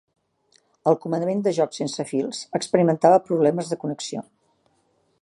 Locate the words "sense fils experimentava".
1.79-3.23